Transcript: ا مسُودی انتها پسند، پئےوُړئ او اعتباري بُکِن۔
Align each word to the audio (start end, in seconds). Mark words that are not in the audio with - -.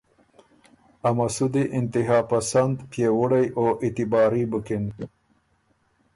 ا 1.07 1.09
مسُودی 1.17 1.63
انتها 1.77 2.19
پسند، 2.31 2.75
پئےوُړئ 2.89 3.45
او 3.57 3.65
اعتباري 3.83 4.43
بُکِن۔ 4.51 4.85